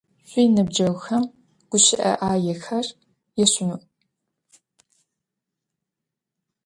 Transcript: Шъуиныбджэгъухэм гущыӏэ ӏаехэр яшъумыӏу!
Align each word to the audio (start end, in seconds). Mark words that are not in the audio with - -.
Шъуиныбджэгъухэм 0.29 1.23
гущыӏэ 1.69 2.11
ӏаехэр 2.19 2.85
яшъумыӏу! 3.43 3.87